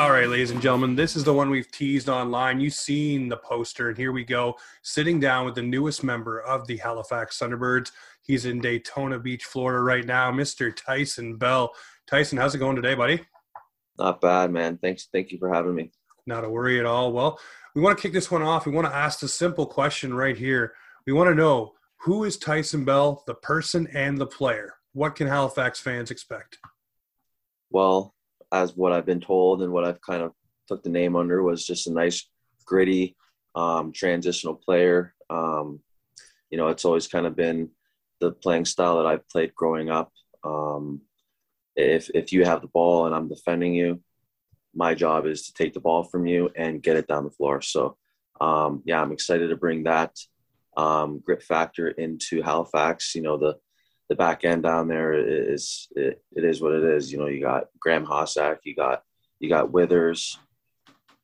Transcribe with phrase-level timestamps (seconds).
[0.00, 2.58] All right, ladies and gentlemen, this is the one we've teased online.
[2.58, 6.66] You've seen the poster, and here we go, sitting down with the newest member of
[6.66, 7.92] the Halifax Thunderbirds.
[8.22, 10.74] He's in Daytona Beach, Florida right now, Mr.
[10.74, 11.74] Tyson Bell.
[12.06, 13.20] Tyson, how's it going today, buddy?
[13.98, 14.78] Not bad, man.
[14.78, 15.06] Thanks.
[15.12, 15.90] Thank you for having me.
[16.24, 17.12] Not a worry at all.
[17.12, 17.38] Well,
[17.74, 18.64] we want to kick this one off.
[18.64, 20.72] We want to ask the simple question right here.
[21.06, 24.76] We want to know who is Tyson Bell, the person and the player?
[24.94, 26.56] What can Halifax fans expect?
[27.68, 28.14] Well,
[28.52, 30.32] as what I've been told and what I've kind of
[30.66, 32.28] took the name under was just a nice,
[32.64, 33.16] gritty,
[33.54, 35.14] um, transitional player.
[35.28, 35.80] Um,
[36.50, 37.70] you know, it's always kind of been
[38.20, 40.12] the playing style that I've played growing up.
[40.44, 41.02] Um,
[41.76, 44.00] if if you have the ball and I'm defending you,
[44.74, 47.60] my job is to take the ball from you and get it down the floor.
[47.62, 47.96] So,
[48.40, 50.16] um, yeah, I'm excited to bring that
[50.76, 53.14] um, grit factor into Halifax.
[53.14, 53.56] You know, the
[54.10, 57.12] the back end down there is it, it is what it is.
[57.12, 59.04] You know, you got Graeme Hossack, you got
[59.38, 60.36] you got Withers,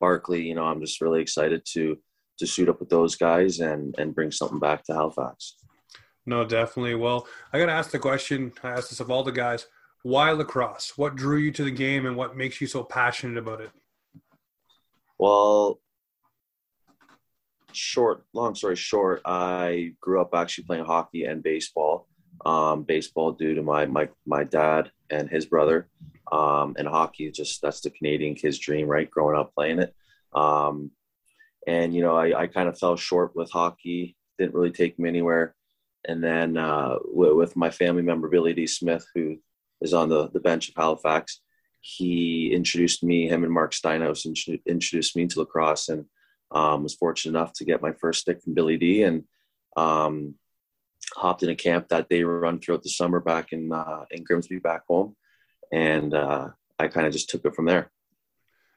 [0.00, 0.46] Barkley.
[0.46, 1.98] You know, I'm just really excited to
[2.38, 5.56] to suit up with those guys and and bring something back to Halifax.
[6.26, 6.94] No, definitely.
[6.94, 8.52] Well, I got to ask the question.
[8.62, 9.66] I asked this of all the guys:
[10.04, 10.96] Why lacrosse?
[10.96, 13.70] What drew you to the game, and what makes you so passionate about it?
[15.18, 15.80] Well,
[17.72, 22.06] short, long story short, I grew up actually playing hockey and baseball
[22.44, 25.88] um, baseball due to my my my dad and his brother.
[26.32, 29.10] Um, and hockey just that's the Canadian kid's dream, right?
[29.10, 29.94] Growing up playing it.
[30.34, 30.90] Um,
[31.66, 34.16] and you know, I, I kind of fell short with hockey.
[34.38, 35.54] Didn't really take me anywhere.
[36.08, 39.38] And then uh, with, with my family member Billy Dee Smith, who
[39.80, 41.40] is on the the bench of Halifax,
[41.80, 43.28] he introduced me.
[43.28, 44.26] Him and Mark Steinhuis
[44.66, 46.06] introduced me to lacrosse, and
[46.50, 49.02] um, was fortunate enough to get my first stick from Billy Dee.
[49.02, 49.24] And
[49.76, 50.34] um,
[51.14, 54.58] hopped in a camp that they run throughout the summer back in uh, in Grimsby
[54.58, 55.16] back home,
[55.72, 56.48] and uh,
[56.78, 57.90] I kind of just took it from there.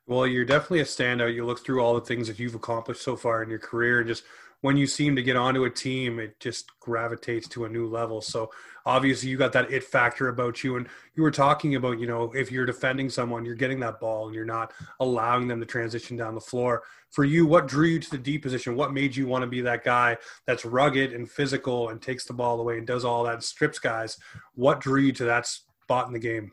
[0.09, 1.36] Well, you're definitely a standout.
[1.36, 4.08] You look through all the things that you've accomplished so far in your career, and
[4.08, 4.24] just
[4.62, 8.19] when you seem to get onto a team, it just gravitates to a new level.
[8.19, 8.50] So
[8.88, 10.78] obviously, you got that it factor about you.
[10.78, 14.25] And you were talking about, you know, if you're defending someone, you're getting that ball
[14.25, 16.81] and you're not allowing them to transition down the floor.
[17.12, 18.75] For you, what drew you to the D position?
[18.75, 20.18] What made you want to be that guy
[20.48, 24.18] that's rugged and physical and takes the ball away and does all that, strips guys?
[24.56, 26.52] What drew you to that spot in the game?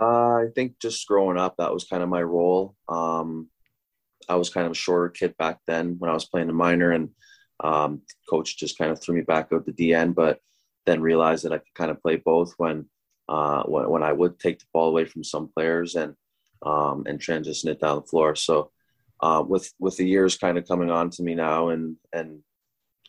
[0.00, 2.74] Uh, I think just growing up, that was kind of my role.
[2.88, 3.48] Um,
[4.28, 6.92] I was kind of a shorter kid back then when I was playing the minor,
[6.92, 7.10] and
[7.60, 10.40] um, coach just kind of threw me back out the DN, but
[10.86, 12.86] then realized that I could kind of play both when
[13.28, 16.14] uh, when, when I would take the ball away from some players and
[16.64, 18.36] um, and transition it down the floor.
[18.36, 18.70] So
[19.20, 22.40] uh, with with the years kind of coming on to me now and and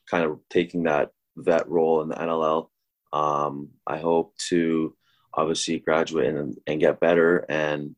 [0.09, 2.69] kind of taking that vet role in the NLL,
[3.13, 4.95] um, I hope to
[5.33, 7.95] obviously graduate and, and get better and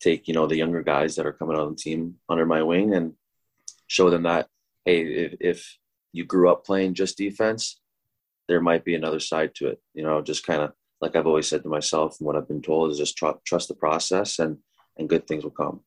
[0.00, 2.94] take you know the younger guys that are coming on the team under my wing
[2.94, 3.14] and
[3.86, 4.48] show them that
[4.84, 5.78] hey if, if
[6.12, 7.80] you grew up playing just defense
[8.48, 9.80] there might be another side to it.
[9.94, 12.62] You know just kind of like i've always said to myself and what i've been
[12.62, 14.58] told is just tr- trust the process and
[14.96, 15.80] and good things will come.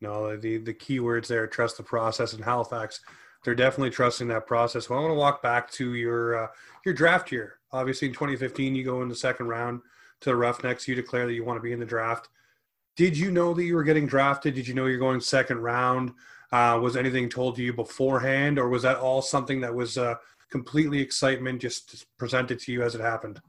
[0.00, 3.00] No the the key words there trust the process in halifax
[3.44, 4.88] they're definitely trusting that process.
[4.88, 6.48] Well i want to walk back to your uh,
[6.84, 7.56] your draft year.
[7.72, 9.80] Obviously in 2015 you go in the second round
[10.22, 12.28] to the roughnecks you declare that you want to be in the draft
[12.96, 14.54] did you know that you were getting drafted?
[14.54, 16.12] Did you know you're going second round?
[16.50, 20.16] Uh, was anything told to you beforehand, or was that all something that was uh,
[20.50, 23.40] completely excitement, just presented to you as it happened?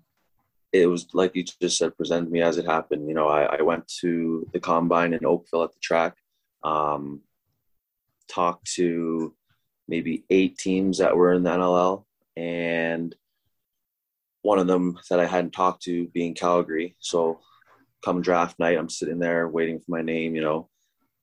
[0.72, 3.08] It was like you just said, presented me as it happened.
[3.08, 6.16] You know, I, I went to the combine in Oakville at the track,
[6.64, 7.20] um,
[8.30, 9.36] talked to
[9.90, 12.06] maybe eight teams that were in the NLL,
[12.38, 13.14] and
[14.44, 16.96] one of them that I hadn't talked to being Calgary.
[17.00, 17.40] So
[18.06, 20.70] come draft night, I'm sitting there waiting for my name, you know,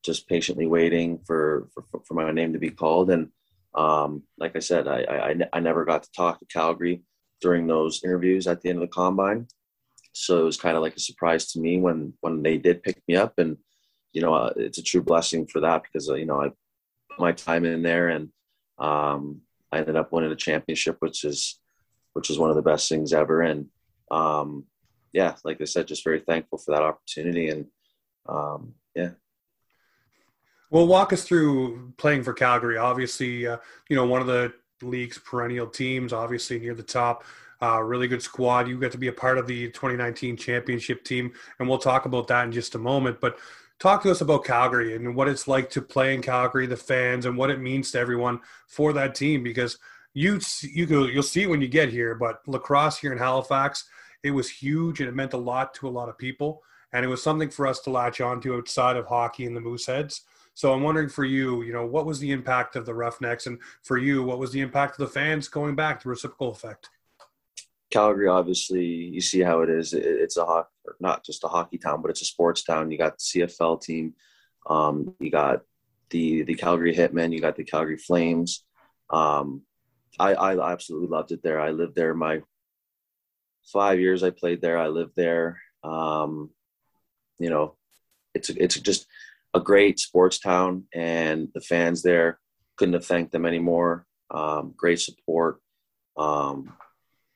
[0.03, 3.11] just patiently waiting for, for, for my name to be called.
[3.11, 3.29] And
[3.75, 7.03] um, like I said, I, I, I never got to talk to Calgary
[7.43, 9.47] during those interviews at the end of the combine.
[10.13, 13.03] So it was kind of like a surprise to me when, when they did pick
[13.07, 13.39] me up.
[13.39, 13.59] And,
[14.13, 17.19] you know, uh, it's a true blessing for that because, uh, you know, I put
[17.19, 18.31] my time in there and
[18.79, 21.60] um, I ended up winning a championship, which is,
[22.13, 23.43] which is one of the best things ever.
[23.43, 23.67] And,
[24.11, 24.65] um,
[25.13, 27.49] yeah, like I said, just very thankful for that opportunity.
[27.49, 27.67] And
[28.29, 29.11] um, yeah.
[30.71, 32.77] Well, walk us through playing for Calgary.
[32.77, 33.57] Obviously, uh,
[33.89, 34.53] you know, one of the
[34.83, 37.25] league's perennial teams, obviously near the top.
[37.63, 38.69] Uh, really good squad.
[38.69, 42.29] You got to be a part of the 2019 championship team, and we'll talk about
[42.29, 43.21] that in just a moment.
[43.21, 43.39] But
[43.79, 47.27] talk to us about Calgary and what it's like to play in Calgary, the fans,
[47.27, 49.43] and what it means to everyone for that team.
[49.43, 49.79] Because
[50.15, 53.85] you you go, you'll see when you get here, but lacrosse here in Halifax
[54.23, 56.63] it was huge and it meant a lot to a lot of people.
[56.93, 60.23] and it was something for us to latch onto outside of hockey and the Mooseheads.
[60.55, 63.61] So I'm wondering for you, you know, what was the impact of the Roughnecks, and
[63.85, 66.91] for you, what was the impact of the fans going back, the reciprocal effect?
[67.91, 69.93] Calgary, obviously, you see how it is.
[69.95, 70.69] It's a hockey,
[70.99, 72.91] not just a hockey town, but it's a sports town.
[72.91, 74.15] You got the CFL team,
[74.69, 75.63] um, you got
[76.11, 78.65] the the Calgary Hitmen, you got the Calgary Flames.
[79.11, 79.63] Um,
[80.21, 81.61] I, I absolutely loved it there.
[81.61, 82.43] I lived there my
[83.65, 84.23] five years.
[84.23, 84.79] I played there.
[84.79, 85.61] I lived there.
[85.83, 86.51] Um,
[87.39, 87.77] you know,
[88.35, 89.07] it's it's just
[89.55, 92.39] a great sports town, and the fans there
[92.77, 94.07] couldn't have thanked them anymore.
[94.31, 95.61] Um, great support.
[96.17, 96.73] Um,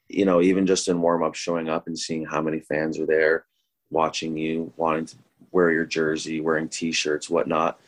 [0.09, 3.07] you know, even just in warm up, showing up and seeing how many fans are
[3.07, 3.47] there,
[3.91, 5.17] watching you, wanting to
[5.51, 7.81] wear your jersey, wearing T-shirts, whatnot.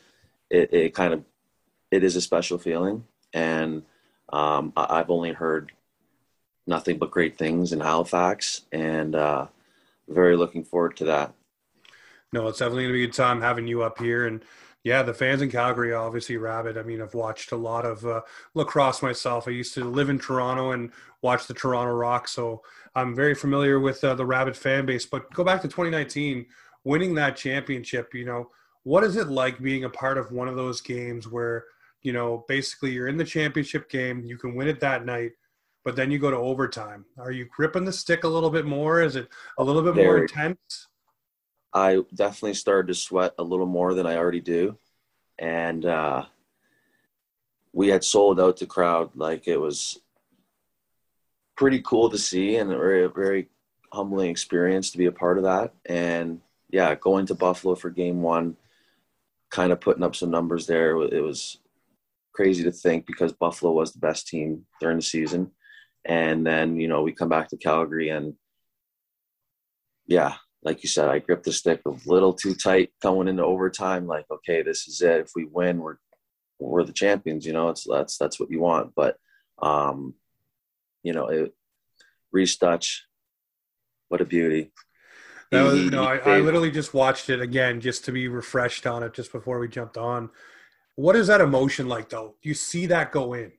[0.49, 1.23] It, it kind of
[1.91, 3.03] it is a special feeling,
[3.33, 3.83] and
[4.29, 5.71] um, I, have only heard
[6.65, 9.47] nothing but great things in Halifax, and uh,
[10.07, 11.33] very looking forward to that.
[12.33, 14.43] No, it's definitely going to be a good time having you up here, and
[14.83, 16.77] yeah, the fans in Calgary obviously rabid.
[16.77, 18.21] I mean, I've watched a lot of uh,
[18.53, 19.47] lacrosse myself.
[19.47, 20.91] I used to live in Toronto and
[21.21, 22.61] watch the Toronto Rock, so
[22.95, 25.05] I'm very familiar with uh, the rabid fan base.
[25.05, 26.45] But go back to 2019,
[26.83, 28.13] winning that championship.
[28.13, 28.51] You know,
[28.83, 31.65] what is it like being a part of one of those games where
[32.07, 35.31] you know basically you're in the championship game, you can win it that night,
[35.83, 37.03] but then you go to overtime.
[37.17, 39.01] Are you gripping the stick a little bit more?
[39.01, 39.27] Is it
[39.57, 40.87] a little bit more intense?
[41.73, 44.77] I definitely started to sweat a little more than I already do.
[45.37, 46.23] And uh,
[47.73, 49.09] we had sold out the crowd.
[49.13, 49.99] Like it was
[51.57, 53.49] pretty cool to see and a very, very
[53.91, 55.73] humbling experience to be a part of that.
[55.85, 56.39] And
[56.69, 58.55] yeah, going to Buffalo for game one,
[59.49, 60.91] kind of putting up some numbers there.
[61.01, 61.59] It was
[62.37, 65.51] crazy to think because Buffalo was the best team during the season.
[66.05, 68.35] And then, you know, we come back to Calgary and
[70.05, 74.05] yeah, like you said, I gripped the stick a little too tight going into overtime.
[74.05, 75.21] Like, okay, this is it.
[75.21, 75.97] If we win, we're
[76.59, 77.45] we're the champions.
[77.45, 78.93] You know, it's that's that's what you want.
[78.95, 79.17] But,
[79.61, 80.13] um,
[81.03, 81.53] you know, it,
[82.31, 83.07] Rhys Duch,
[84.07, 84.71] what a beauty.
[85.51, 89.01] That was, no, I, I, literally just watched it again just to be refreshed on
[89.01, 90.29] it just before we jumped on.
[90.97, 92.35] What is that emotion like though?
[92.41, 93.51] You see that go in.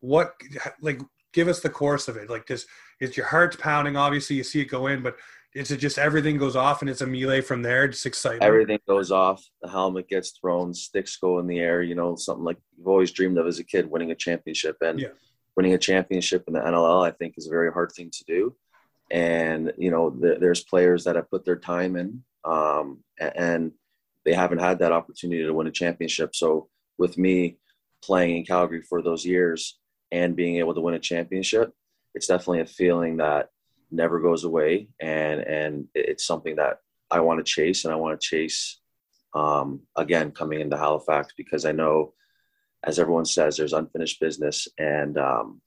[0.00, 0.34] What
[0.80, 1.00] like
[1.34, 2.30] give us the course of it?
[2.30, 2.66] Like this
[3.00, 3.98] is your heart's pounding.
[3.98, 5.16] Obviously, you see it go in, but
[5.54, 7.86] is it just everything goes off and it's a melee from there?
[7.86, 8.44] Just excitement.
[8.44, 9.44] Everything goes off.
[9.60, 11.82] The helmet gets thrown, sticks go in the air.
[11.82, 14.76] You know, something like you've always dreamed of as a kid, winning a championship.
[14.80, 15.08] And yeah.
[15.56, 18.56] winning a championship in the NLL, I think, is a very hard thing to do.
[19.10, 23.72] And you know, there's players that have put their time in, um, and
[24.24, 26.34] they haven't had that opportunity to win a championship.
[26.34, 26.68] So
[26.98, 27.58] with me
[28.02, 29.78] playing in Calgary for those years
[30.12, 31.72] and being able to win a championship,
[32.14, 33.48] it's definitely a feeling that
[33.90, 36.78] never goes away, and and it's something that
[37.10, 38.80] I want to chase, and I want to chase
[39.34, 42.14] um, again coming into Halifax because I know,
[42.84, 45.60] as everyone says, there's unfinished business, and um,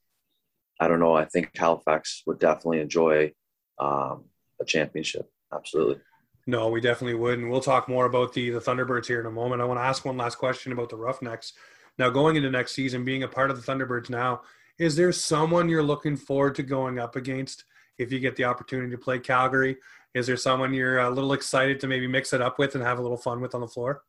[0.79, 1.15] I don't know.
[1.15, 3.33] I think Halifax would definitely enjoy
[3.79, 4.25] um,
[4.61, 5.29] a championship.
[5.53, 5.97] Absolutely.
[6.45, 9.31] No, we definitely would, and we'll talk more about the the Thunderbirds here in a
[9.31, 9.61] moment.
[9.61, 11.53] I want to ask one last question about the Roughnecks.
[11.97, 14.41] Now, going into next season, being a part of the Thunderbirds now,
[14.77, 17.65] is there someone you're looking forward to going up against
[17.97, 19.77] if you get the opportunity to play Calgary?
[20.13, 22.99] Is there someone you're a little excited to maybe mix it up with and have
[22.99, 24.03] a little fun with on the floor?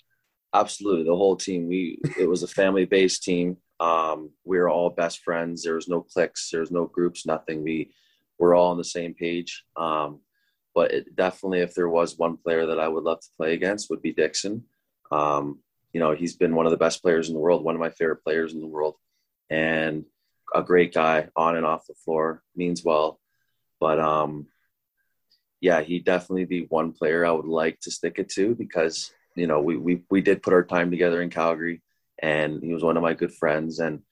[0.54, 1.68] Absolutely, the whole team.
[1.68, 3.58] We it was a family-based team.
[3.80, 5.62] Um, we were all best friends.
[5.62, 6.50] There was no cliques.
[6.50, 7.26] There was no groups.
[7.26, 7.62] Nothing.
[7.62, 7.92] We
[8.38, 9.64] were all on the same page.
[9.76, 10.20] Um,
[10.74, 13.90] but it, definitely, if there was one player that I would love to play against,
[13.90, 14.64] would be Dickson.
[15.12, 15.60] Um,
[15.92, 17.90] you know, he's been one of the best players in the world, one of my
[17.90, 18.96] favorite players in the world,
[19.48, 20.04] and
[20.52, 22.42] a great guy on and off the floor.
[22.56, 23.20] Means well.
[23.78, 24.48] But um,
[25.60, 29.46] yeah, he definitely be one player I would like to stick it to because you
[29.46, 31.82] know we we we did put our time together in Calgary,
[32.20, 33.78] and he was one of my good friends.
[33.78, 34.02] And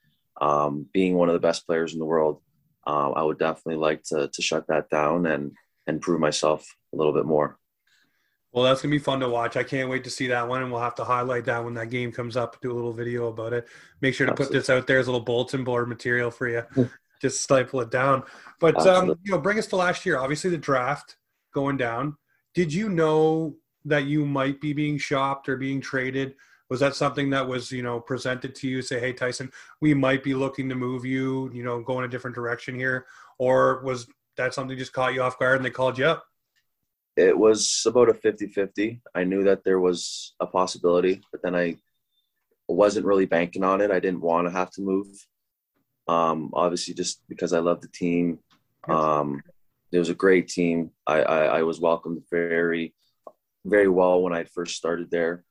[0.40, 2.40] um, being one of the best players in the world,
[2.87, 5.52] um, I would definitely like to to shut that down and
[5.87, 7.59] and prove myself a little bit more.
[8.53, 9.57] Well, that's gonna be fun to watch.
[9.57, 11.89] I can't wait to see that one, and we'll have to highlight that when that
[11.89, 12.61] game comes up.
[12.61, 13.67] Do a little video about it.
[14.03, 14.55] Make sure to Absolutely.
[14.55, 16.91] put this out there as a little bulletin board material for you.
[17.23, 18.25] just stifle it down.
[18.61, 20.19] But um, you know, bring us to last year.
[20.19, 21.17] Obviously, the draft
[21.55, 22.17] going down.
[22.53, 26.35] Did you know that you might be being shopped or being traded?
[26.69, 28.83] Was that something that was you know presented to you?
[28.83, 31.51] Say, hey, Tyson, we might be looking to move you.
[31.55, 33.07] You know, go in a different direction here,
[33.39, 36.25] or was that something just caught you off guard and they called you up?
[37.17, 39.01] It was about a 50-50.
[39.15, 41.77] I knew that there was a possibility, but then I
[42.69, 43.91] wasn't really banking on it.
[43.91, 45.07] I didn't want to have to move.
[46.09, 48.39] Um, obviously, just because I love the team.
[48.89, 49.43] Um,
[49.93, 50.91] it was a great team.
[51.07, 52.95] I, I, I was welcomed very,
[53.65, 55.45] very well when I first started there,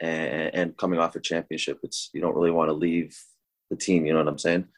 [0.00, 3.18] and, and coming off a championship, it's you don't really want to leave
[3.70, 4.06] the team.
[4.06, 4.68] You know what I'm saying?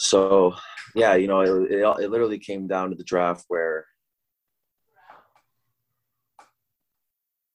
[0.00, 0.54] So,
[0.94, 3.84] yeah, you know, it, it, it literally came down to the draft where,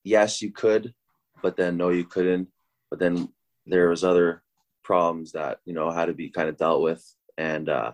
[0.04, 0.94] yes, you could,
[1.42, 2.50] but then no, you couldn't.
[2.92, 3.30] But then
[3.66, 4.44] there was other
[4.84, 7.04] problems that you know had to be kind of dealt with,
[7.36, 7.94] and uh,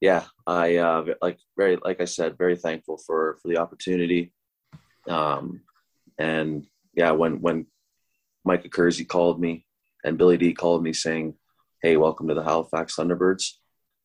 [0.00, 4.32] yeah, I uh, like very like I said, very thankful for for the opportunity.
[5.08, 5.62] Um,
[6.20, 7.66] and yeah, when when
[8.44, 9.66] Mike Accursi called me
[10.04, 11.34] and Billy Dee called me saying,
[11.84, 13.58] "Hey, welcome to the Halifax Thunderbirds,"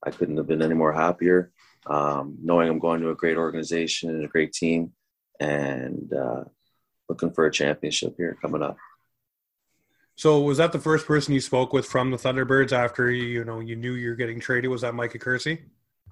[0.04, 1.54] I couldn't have been any more happier.
[1.88, 4.92] Um, knowing I'm going to a great organization and a great team,
[5.40, 6.44] and uh,
[7.08, 8.76] looking for a championship here coming up.
[10.16, 13.62] So was that the first person you spoke with from the Thunderbirds after you know
[13.62, 14.70] you knew you were getting traded?
[14.70, 15.62] Was that Mike Accursi?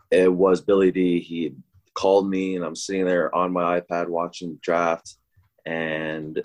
[0.10, 1.20] It was Billy Dee.
[1.20, 1.54] He
[1.94, 5.18] called me, and I'm sitting there on my iPad watching the draft,
[5.66, 6.42] and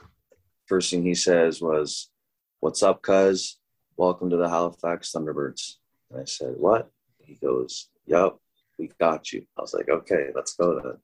[0.67, 2.11] first thing he says was,
[2.59, 3.61] "What's up, cuz?
[4.03, 5.77] Welcome to the Halifax Thunderbirds."
[6.11, 8.41] And I said, "What?" He goes, "Yup,
[8.77, 10.99] we got you." I was like, "Okay, let's go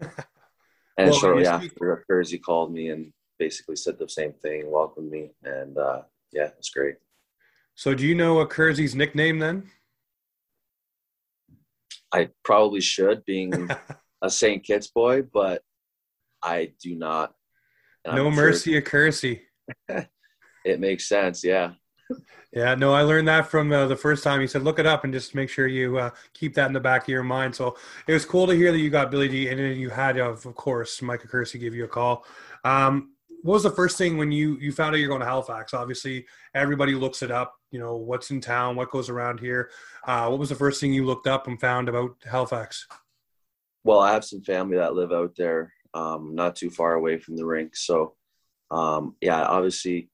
[0.00, 0.10] then."
[0.96, 5.32] and well, shortly after, Kersey called me and basically said the same thing, welcomed me,
[5.44, 6.00] and uh,
[6.32, 6.94] yeah, it's great.
[7.74, 9.70] So, do you know Accursi's nickname then?
[12.10, 13.68] I probably should, being
[14.22, 14.64] a St.
[14.64, 15.62] Kitts boy, but
[16.42, 17.34] I do not.
[18.06, 19.42] no I'm mercy, sure a Kersey.
[20.64, 21.72] it makes sense, yeah.
[22.52, 24.40] Yeah, no, I learned that from uh, the first time.
[24.40, 26.80] He said, "Look it up and just make sure you uh, keep that in the
[26.80, 27.76] back of your mind." So
[28.08, 30.42] it was cool to hear that you got Billy Dee, and then you had, of
[30.56, 32.24] course, Mike Accursi give you a call.
[32.64, 33.12] Um,
[33.42, 35.72] what was the first thing when you you found out you're going to Halifax?
[35.72, 37.54] Obviously, everybody looks it up.
[37.70, 39.70] You know what's in town, what goes around here.
[40.04, 42.86] Uh, what was the first thing you looked up and found about Halifax?
[43.84, 47.36] Well, I have some family that live out there, um, not too far away from
[47.36, 47.76] the rink.
[47.76, 48.14] So,
[48.70, 50.09] um, yeah, obviously,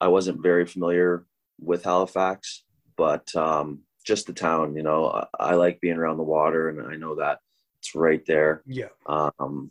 [0.00, 1.24] I wasn't very familiar
[1.58, 2.64] with Halifax,
[2.96, 4.76] but um, just the town.
[4.76, 7.38] You know, I, I, like being around the water, and I know that
[7.78, 8.62] it's right there.
[8.66, 8.88] Yeah.
[9.06, 9.70] Um,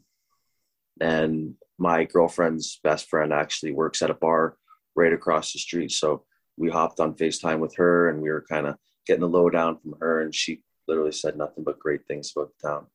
[1.02, 4.58] and my girlfriend's best friend actually works at a bar
[4.96, 5.92] right across the street.
[5.92, 6.24] So
[6.58, 9.96] we hopped on FaceTime with her and we were kind of getting the lowdown from
[10.00, 10.22] her.
[10.22, 12.86] And she literally said nothing but great things about the town.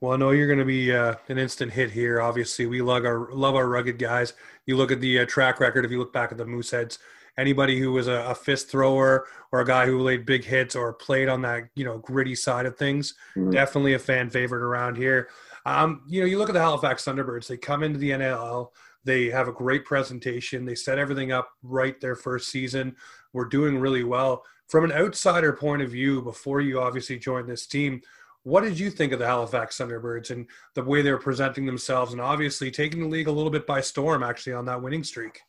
[0.00, 2.22] Well, I know you're going to be uh, an instant hit here.
[2.22, 4.32] Obviously, we love our love our rugged guys.
[4.64, 5.84] You look at the uh, track record.
[5.84, 6.98] If you look back at the Mooseheads,
[7.36, 10.94] anybody who was a, a, fist thrower or a guy who laid big hits or
[10.94, 13.50] played on that you know gritty side of things, mm-hmm.
[13.50, 15.28] definitely a fan favorite around here.
[15.66, 18.70] Um, you know, you look at the Halifax Thunderbirds, they come into the NLL,
[19.04, 22.96] they have a great presentation, they set everything up right their first season.
[23.34, 24.44] We're doing really well.
[24.68, 28.00] From an outsider point of view, before you obviously joined this team,
[28.42, 32.20] what did you think of the Halifax Thunderbirds and the way they're presenting themselves and
[32.20, 35.40] obviously taking the league a little bit by storm actually on that winning streak?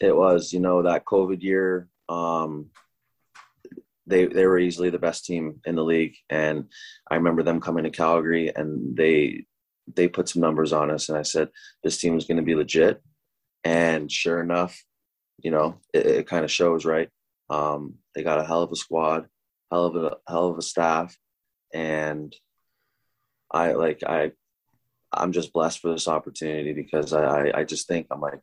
[0.00, 2.70] It was, you know, that COVID year, um,
[4.06, 6.64] they they were easily the best team in the league, and
[7.10, 9.46] I remember them coming to Calgary and they
[9.94, 11.48] they put some numbers on us, and I said
[11.82, 13.02] this team is going to be legit,
[13.64, 14.82] and sure enough,
[15.42, 17.08] you know it, it kind of shows, right?
[17.50, 19.26] Um, they got a hell of a squad,
[19.70, 21.16] hell of a hell of a staff,
[21.72, 22.34] and
[23.50, 24.32] I like I
[25.12, 28.40] I'm just blessed for this opportunity because I, I just think I'm like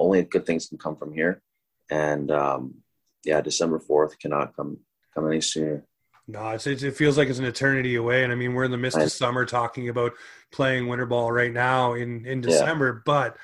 [0.00, 1.42] only good things can come from here,
[1.90, 2.76] and um,
[3.24, 4.78] yeah, December fourth cannot come
[5.14, 5.84] come any sooner.
[6.28, 8.78] No, it's, it feels like it's an eternity away, and I mean we're in the
[8.78, 10.12] midst of summer talking about
[10.50, 13.02] playing winter ball right now in in December, yeah.
[13.04, 13.36] but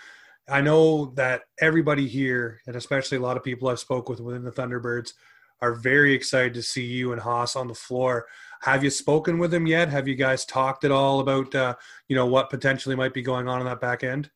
[0.49, 4.43] I know that everybody here, and especially a lot of people I've spoke with within
[4.43, 5.13] the Thunderbirds,
[5.61, 8.27] are very excited to see you and Haas on the floor.
[8.63, 9.89] Have you spoken with him yet?
[9.89, 11.75] Have you guys talked at all about uh,
[12.09, 14.31] you know what potentially might be going on in that back end?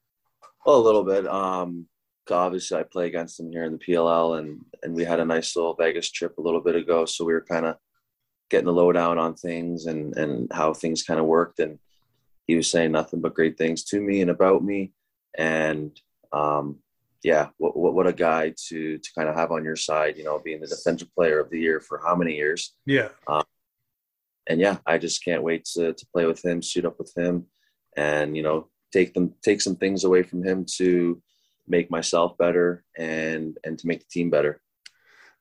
[0.65, 1.27] Well, a little bit.
[1.27, 1.87] Um,
[2.31, 5.55] obviously I play against him here in the PLL, and and we had a nice
[5.55, 7.77] little Vegas trip a little bit ago, so we were kind of
[8.51, 11.79] getting the lowdown on things and and how things kind of worked, and
[12.47, 14.93] he was saying nothing but great things to me and about me,
[15.39, 16.01] and
[16.33, 16.79] um,
[17.23, 20.25] yeah, what, what what a guy to to kind of have on your side, you
[20.25, 22.75] know, being the defensive player of the year for how many years?
[22.87, 23.09] Yeah.
[23.29, 23.45] Um,
[24.49, 27.47] and yeah, I just can't wait to to play with him, shoot up with him,
[27.97, 31.23] and you know, take them take some things away from him to
[31.69, 34.61] make myself better and and to make the team better.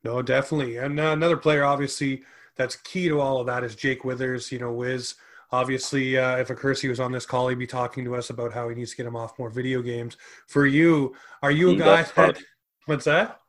[0.03, 0.77] No, definitely.
[0.77, 2.23] And uh, another player, obviously,
[2.55, 4.51] that's key to all of that is Jake Withers.
[4.51, 5.15] You know, Wiz.
[5.51, 8.67] Obviously, uh, if Accursi was on this call, he'd be talking to us about how
[8.67, 10.17] he needs to get him off more video games.
[10.47, 12.39] For you, are you he a guy that?
[12.87, 13.39] What's that?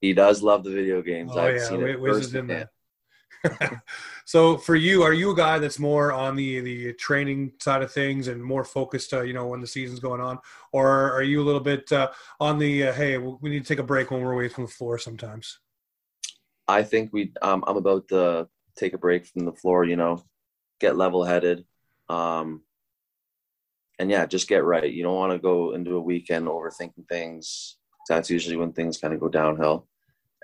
[0.00, 1.32] He does love the video games.
[1.34, 2.70] Oh I've yeah, Wiz is in there.
[4.24, 7.92] so for you, are you a guy that's more on the the training side of
[7.92, 10.38] things and more focused, uh, you know, when the season's going on,
[10.72, 13.78] or are you a little bit uh, on the uh, hey, we need to take
[13.78, 15.58] a break when we're away from the floor sometimes?
[16.66, 17.32] I think we.
[17.42, 19.84] Um, I'm about to take a break from the floor.
[19.84, 20.22] You know,
[20.80, 21.64] get level headed,
[22.08, 22.62] um,
[23.98, 24.92] and yeah, just get right.
[24.92, 27.76] You don't want to go into a weekend overthinking things.
[28.08, 29.86] That's usually when things kind of go downhill.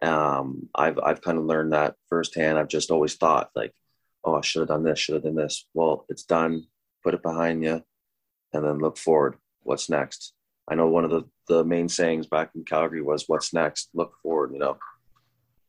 [0.02, 2.58] Um, I've I've kind of learned that firsthand.
[2.58, 3.72] I've just always thought like,
[4.24, 5.66] oh, I should have done this, should have done this.
[5.74, 6.66] Well, it's done.
[7.02, 7.82] Put it behind you,
[8.52, 9.36] and then look forward.
[9.62, 10.32] What's next?
[10.68, 13.90] I know one of the the main sayings back in Calgary was, "What's next?
[13.94, 14.78] Look forward." You know,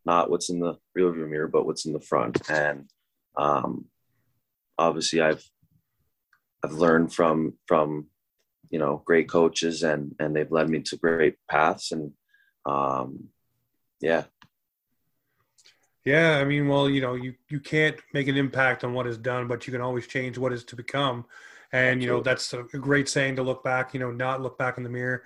[0.06, 2.50] not what's in the rearview mirror, but what's in the front.
[2.50, 2.90] And
[3.38, 3.86] um,
[4.78, 5.44] obviously, I've
[6.64, 8.08] I've learned from from
[8.70, 11.92] you know great coaches, and and they've led me to great paths.
[11.92, 12.14] And
[12.66, 13.30] um,
[14.00, 14.26] yeah.
[16.06, 19.18] Yeah, I mean, well, you know, you you can't make an impact on what is
[19.18, 21.26] done, but you can always change what is to become.
[21.72, 23.94] And you know, that's a great saying to look back.
[23.94, 25.24] You know, not look back in the mirror.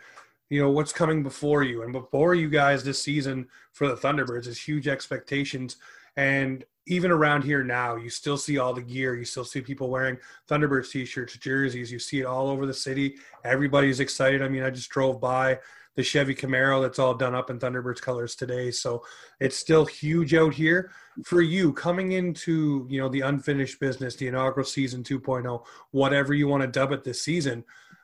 [0.50, 4.48] You know what's coming before you, and before you guys this season for the Thunderbirds
[4.48, 5.76] is huge expectations.
[6.16, 9.16] And even around here now, you still see all the gear.
[9.16, 10.18] You still see people wearing
[10.50, 11.92] Thunderbirds t-shirts, jerseys.
[11.92, 13.18] You see it all over the city.
[13.44, 14.42] Everybody's excited.
[14.42, 15.60] I mean, I just drove by
[15.96, 18.72] the Chevy Camaro that's all done up in Thunderbirds colors today.
[18.72, 19.04] So
[19.40, 20.92] it's still huge out here
[21.26, 26.48] for you coming into, you know, the unfinished business, the inaugural season 2.0, whatever you
[26.48, 27.64] want to dub it this season.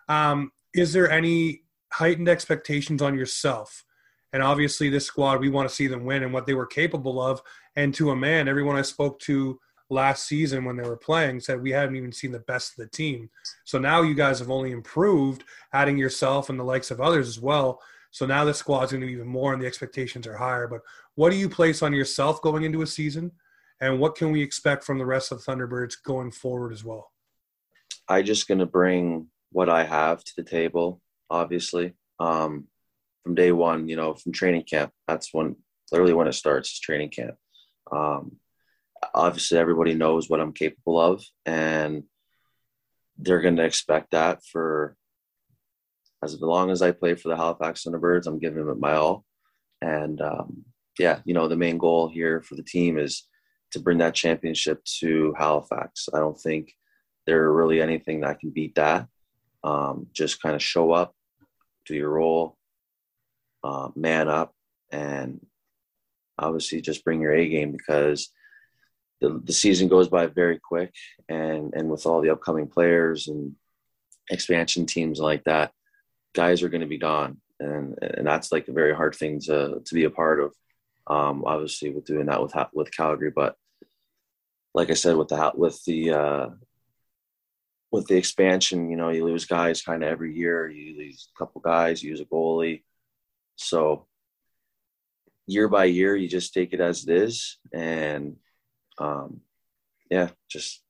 [0.10, 1.64] Um, is there any
[1.94, 3.86] heightened expectations on yourself?
[4.34, 7.22] And obviously this squad, we want to see them win and what they were capable
[7.22, 7.42] of.
[7.78, 11.62] And to a man, everyone I spoke to last season when they were playing said
[11.62, 13.30] we hadn't even seen the best of the team.
[13.66, 17.40] So now you guys have only improved, adding yourself and the likes of others as
[17.40, 17.82] well.
[18.12, 20.68] So now the squad's going to be even more and the expectations are higher.
[20.68, 20.82] But
[21.16, 23.32] what do you place on yourself going into a season?
[23.82, 27.12] And what can we expect from the rest of the Thunderbirds going forward as well?
[28.08, 31.94] I'm just going to bring what I have to the table, obviously.
[32.20, 32.68] Um,
[33.24, 35.58] from day one, you know, from training camp, that's when
[35.92, 37.36] literally when it starts is training camp.
[37.92, 38.38] Um,
[39.14, 42.04] obviously everybody knows what I'm capable of, and
[43.18, 44.96] they're going to expect that for
[46.24, 48.28] as long as I play for the Halifax Thunderbirds.
[48.28, 49.26] I'm giving it my all,
[49.82, 50.66] and um,
[51.00, 53.28] yeah, you know the main goal here for the team is
[53.72, 56.08] to bring that championship to Halifax.
[56.14, 56.74] I don't think
[57.26, 59.08] there really anything that can beat that.
[59.64, 61.16] Um, just kind of show up,
[61.86, 62.58] do your role,
[63.64, 64.54] uh, man up,
[64.92, 65.44] and
[66.38, 68.30] obviously just bring your A game because
[69.26, 70.94] the, the season goes by very quick
[71.28, 73.56] and and with all the upcoming players and
[74.30, 75.72] expansion teams like that
[76.36, 77.38] guys are going to be gone.
[77.60, 80.54] And and that's like a very hard thing to to be a part of
[81.08, 83.32] um obviously with doing that with with Calgary.
[83.34, 83.56] But
[84.74, 86.48] like I said with the with the uh
[87.92, 90.70] with the expansion you know you lose guys kind of every year.
[90.70, 92.84] You lose a couple guys you use a goalie.
[93.56, 94.06] So
[95.48, 97.58] year by year you just take it as it is.
[97.74, 98.36] And
[98.98, 99.42] um,
[100.10, 100.82] yeah, just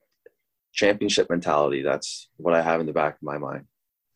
[0.74, 1.82] championship mentality.
[1.82, 3.66] That's what I have in the back of my mind.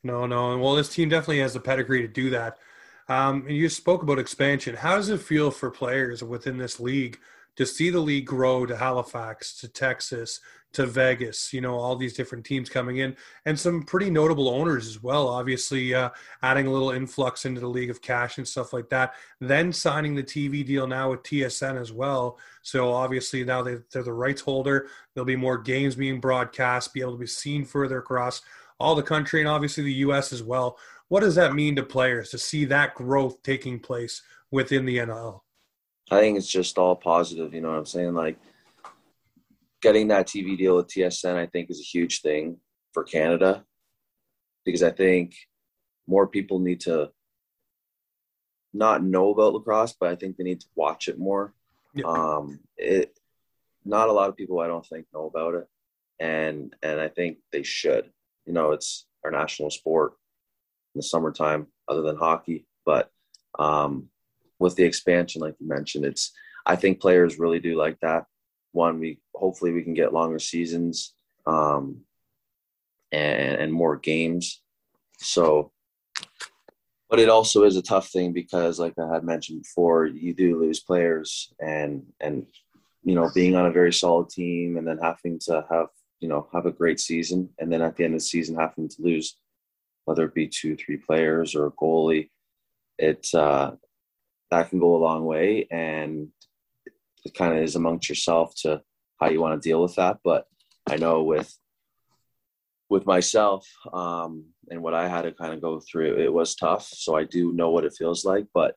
[0.03, 0.57] No, no.
[0.57, 2.57] Well, this team definitely has the pedigree to do that.
[3.07, 4.75] Um, and you spoke about expansion.
[4.75, 7.19] How does it feel for players within this league
[7.55, 10.39] to see the league grow to Halifax, to Texas,
[10.71, 14.87] to Vegas, you know, all these different teams coming in and some pretty notable owners
[14.87, 15.27] as well.
[15.27, 16.09] Obviously, uh,
[16.43, 19.15] adding a little influx into the league of cash and stuff like that.
[19.39, 22.37] Then signing the TV deal now with TSN as well.
[22.61, 24.87] So obviously now they, they're the rights holder.
[25.13, 28.43] There'll be more games being broadcast, be able to be seen further across
[28.79, 30.31] all the country and obviously the U.S.
[30.31, 30.77] as well.
[31.07, 35.41] What does that mean to players to see that growth taking place within the NL?
[36.11, 37.53] I think it's just all positive.
[37.53, 38.13] You know what I'm saying?
[38.13, 38.37] Like
[39.81, 42.57] getting that TV deal with TSN, I think, is a huge thing
[42.93, 43.63] for Canada
[44.65, 45.35] because I think
[46.07, 47.11] more people need to
[48.73, 51.53] not know about lacrosse, but I think they need to watch it more.
[51.93, 52.05] Yeah.
[52.05, 53.17] Um, it
[53.85, 55.67] not a lot of people I don't think know about it,
[56.19, 58.11] and and I think they should.
[58.45, 60.13] You know, it's our national sport
[60.93, 62.67] in the summertime, other than hockey.
[62.85, 63.11] But
[63.57, 64.09] um,
[64.59, 66.31] with the expansion, like you mentioned, it's
[66.65, 68.25] I think players really do like that
[68.71, 71.13] one, we hopefully we can get longer seasons
[71.45, 72.01] um,
[73.11, 74.61] and, and more games.
[75.17, 75.71] So,
[77.09, 80.59] but it also is a tough thing because, like I had mentioned before, you do
[80.59, 82.45] lose players, and and
[83.03, 85.87] you know being on a very solid team, and then having to have
[86.19, 88.87] you know have a great season, and then at the end of the season having
[88.87, 89.37] to lose,
[90.05, 92.29] whether it be two, three players or a goalie,
[92.99, 93.71] it uh,
[94.51, 96.29] that can go a long way, and
[97.25, 98.81] it kind of is amongst yourself to
[99.19, 100.17] how you want to deal with that.
[100.23, 100.47] But
[100.87, 101.53] I know with
[102.89, 106.87] with myself um, and what I had to kind of go through, it was tough.
[106.87, 108.75] So I do know what it feels like, but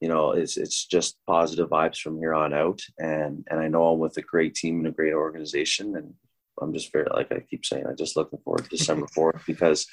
[0.00, 2.80] you know, it's it's just positive vibes from here on out.
[2.98, 6.12] And and I know I'm with a great team and a great organization, and
[6.60, 9.86] I'm just very like I keep saying, I'm just looking forward to December fourth because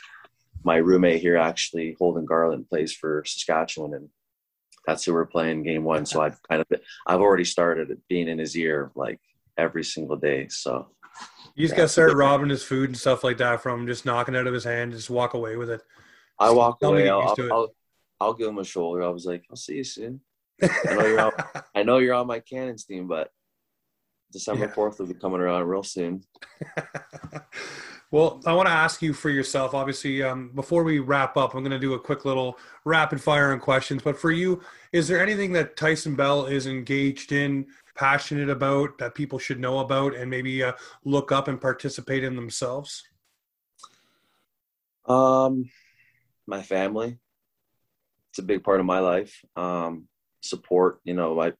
[0.63, 4.09] my roommate here actually Holden Garlent plays for Saskatchewan, and
[4.89, 6.05] that's who we're playing game one.
[6.05, 9.19] So I've kind of I've already started being in his ear like
[9.57, 10.47] every single day.
[10.49, 10.87] So
[11.55, 13.87] you just yeah, got to start robbing his food and stuff like that from him,
[13.87, 15.81] just knocking out of his hand, and just walk away with it.
[16.39, 17.09] I walk away.
[17.09, 17.67] I'll, I'll,
[18.19, 19.03] I'll, give him a shoulder.
[19.03, 20.21] I was like, I'll see you soon.
[20.61, 21.31] I know you're on,
[21.75, 23.29] I know you're on my Cannons team, but
[24.31, 25.05] December fourth yeah.
[25.05, 26.23] will be coming around real soon.
[28.11, 29.75] well, I want to ask you for yourself.
[29.75, 33.51] Obviously, um, before we wrap up, I'm going to do a quick little rapid fire
[33.51, 34.01] on questions.
[34.01, 39.13] But for you, is there anything that Tyson Bell is engaged in, passionate about, that
[39.13, 40.73] people should know about, and maybe uh,
[41.05, 43.03] look up and participate in themselves?
[45.05, 45.69] Um,
[46.47, 47.19] my family.
[48.31, 49.39] It's a big part of my life.
[49.55, 50.07] Um,
[50.41, 50.99] support.
[51.03, 51.53] You know, my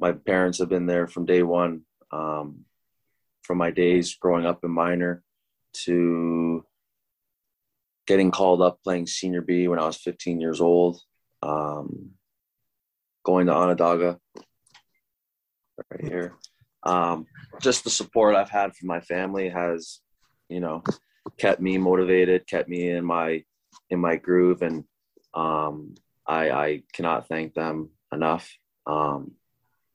[0.00, 2.64] my parents have been there from day one, um,
[3.42, 5.22] from my days growing up in minor
[5.84, 6.64] to
[8.06, 11.00] getting called up playing senior B when I was 15 years old,
[11.42, 12.10] um,
[13.24, 14.18] going to Onondaga
[15.90, 16.34] right here.
[16.82, 17.26] Um,
[17.60, 20.00] just the support I've had from my family has,
[20.48, 20.82] you know,
[21.38, 23.44] kept me motivated, kept me in my
[23.90, 24.84] in my groove, and
[25.34, 25.94] um,
[26.26, 28.50] I, I cannot thank them enough.
[28.86, 29.32] Um,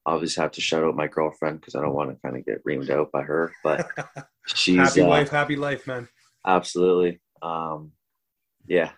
[0.07, 2.63] obviously have to shout out my girlfriend because I don't want to kind of get
[2.63, 3.87] reamed out by her, but
[4.47, 6.07] she's happy uh, wife, happy life, man.
[6.45, 7.19] Absolutely.
[7.41, 7.91] Um,
[8.65, 8.91] yeah.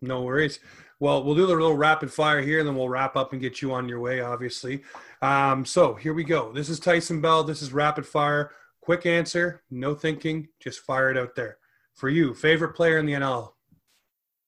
[0.00, 0.60] No worries.
[0.98, 3.60] Well, we'll do the little rapid fire here, and then we'll wrap up and get
[3.60, 4.20] you on your way.
[4.20, 4.82] Obviously.
[5.20, 6.52] Um, so here we go.
[6.52, 7.44] This is Tyson Bell.
[7.44, 8.52] This is rapid fire.
[8.80, 11.58] Quick answer, no thinking, just fire it out there.
[11.94, 13.52] For you, favorite player in the NL?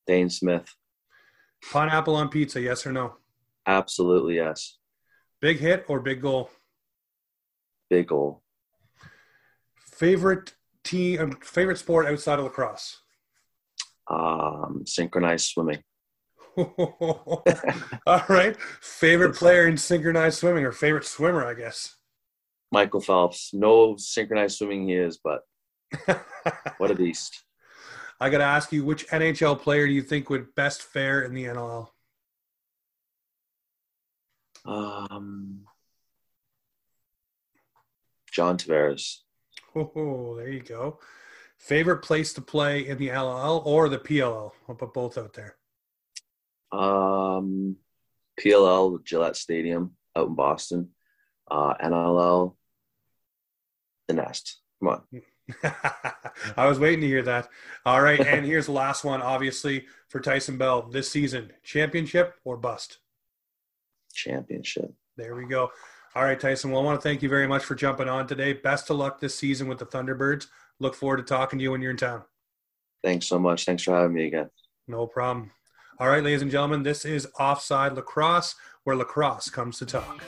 [0.09, 0.75] Dhane Smith.
[1.71, 3.17] Pineapple on pizza, yes or no?
[3.67, 4.79] Absolutely yes.
[5.41, 6.51] Big hit or big goal?
[7.89, 8.43] Big goal.
[9.75, 13.01] Favorite team, um, favorite sport outside of lacrosse?
[14.07, 15.83] Um, synchronized swimming.
[16.57, 18.55] All right.
[18.81, 21.95] Favorite player in synchronized swimming or favorite swimmer, I guess?
[22.71, 23.51] Michael Phelps.
[23.53, 25.41] No synchronized swimming he is, but
[26.77, 27.43] what a beast.
[28.19, 31.33] I got to ask you, which NHL player do you think would best fare in
[31.33, 31.87] the NLL?
[34.65, 35.61] Um,
[38.31, 39.17] John Tavares.
[39.75, 40.99] Oh, there you go.
[41.57, 44.51] Favorite place to play in the LL or the PLL?
[44.67, 45.55] I'll put both out there.
[46.71, 47.77] Um,
[48.39, 50.89] PLL, Gillette Stadium out in Boston.
[51.49, 52.55] Uh, NLL,
[54.07, 54.59] the Nest.
[54.79, 55.21] Come on.
[56.57, 57.49] I was waiting to hear that.
[57.85, 62.55] All right, and here's the last one, obviously, for Tyson Bell this season: championship or
[62.55, 63.00] bust
[64.11, 64.91] championship.
[65.17, 65.71] There we go.
[66.15, 66.71] All right, Tyson.
[66.71, 68.53] Well, I want to thank you very much for jumping on today.
[68.53, 70.47] Best of luck this season with the Thunderbirds.
[70.79, 72.23] Look forward to talking to you when you're in town.
[73.03, 73.65] Thanks so much.
[73.65, 74.49] Thanks for having me again.
[74.87, 75.51] No problem.
[75.99, 80.23] All right, ladies and gentlemen, this is Offside Lacrosse, where lacrosse comes to talk.